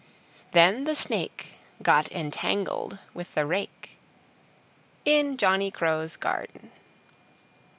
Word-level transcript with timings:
Then 0.53 0.85
the 0.85 0.95
Snake 0.95 1.59
Got 1.83 2.11
entangled 2.11 2.97
with 3.13 3.35
the 3.35 3.45
rake 3.45 3.97
In 5.05 5.37
Johnny 5.37 5.69
Crow's 5.69 6.15
Garden. 6.15 6.71